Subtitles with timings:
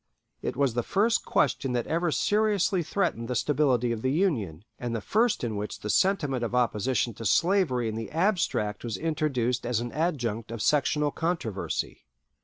[0.41, 4.95] It was the first question that ever seriously threatened the stability of the Union, and
[4.95, 9.63] the first in which the sentiment of opposition to slavery in the abstract was introduced
[9.63, 12.05] as an adjunct of sectional controversy.